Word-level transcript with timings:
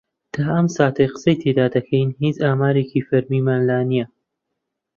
تا 0.33 0.41
ئەم 0.53 0.67
ساتەی 0.75 1.11
قسەی 1.13 1.39
تێدا 1.41 1.65
دەکەین 1.75 2.09
هیچ 2.21 2.35
ئامارێکی 2.43 3.05
فەرمیمان 3.09 3.61
لا 3.69 3.79
نییە. 3.89 4.05